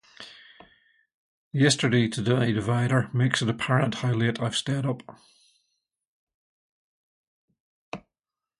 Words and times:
The 1.53 1.59
yesterday-today 1.59 2.53
divider 2.53 3.11
makes 3.13 3.43
it 3.43 3.49
apparent 3.49 3.93
how 4.01 4.13
late 4.13 4.41
I've 4.41 4.55
stayed 4.55 4.83
up. 4.83 5.03